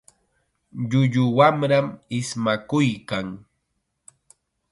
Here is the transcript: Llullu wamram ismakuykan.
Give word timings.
Llullu 0.89 1.25
wamram 1.37 1.87
ismakuykan. 2.19 3.27